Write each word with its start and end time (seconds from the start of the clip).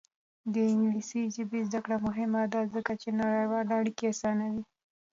د 0.53 0.55
انګلیسي 0.71 1.21
ژبې 1.35 1.59
زده 1.67 1.79
کړه 1.85 1.97
مهمه 2.07 2.41
ده 2.53 2.61
ځکه 2.73 2.91
چې 3.01 3.09
نړیوالې 3.21 3.71
اړیکې 3.79 4.05
اسانوي. 4.13 4.63